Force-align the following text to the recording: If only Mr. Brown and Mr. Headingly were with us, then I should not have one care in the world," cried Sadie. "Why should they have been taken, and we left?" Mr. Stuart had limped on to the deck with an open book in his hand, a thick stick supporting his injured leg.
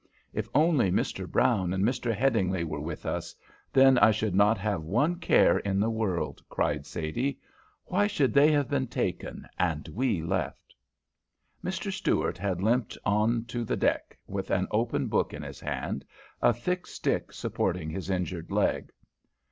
If 0.33 0.49
only 0.55 0.89
Mr. 0.91 1.29
Brown 1.31 1.73
and 1.73 1.83
Mr. 1.83 2.11
Headingly 2.11 2.63
were 2.63 2.79
with 2.81 3.05
us, 3.05 3.35
then 3.71 3.99
I 3.99 4.09
should 4.09 4.33
not 4.33 4.57
have 4.57 4.81
one 4.83 5.17
care 5.17 5.59
in 5.59 5.79
the 5.79 5.91
world," 5.91 6.41
cried 6.49 6.87
Sadie. 6.87 7.37
"Why 7.85 8.07
should 8.07 8.33
they 8.33 8.51
have 8.51 8.67
been 8.67 8.87
taken, 8.87 9.47
and 9.59 9.87
we 9.89 10.23
left?" 10.23 10.73
Mr. 11.63 11.91
Stuart 11.91 12.39
had 12.39 12.63
limped 12.63 12.97
on 13.05 13.45
to 13.45 13.63
the 13.63 13.77
deck 13.77 14.17
with 14.25 14.49
an 14.49 14.67
open 14.71 15.05
book 15.05 15.35
in 15.35 15.43
his 15.43 15.59
hand, 15.59 16.03
a 16.41 16.51
thick 16.51 16.87
stick 16.87 17.31
supporting 17.31 17.91
his 17.91 18.09
injured 18.09 18.49
leg. 18.49 18.91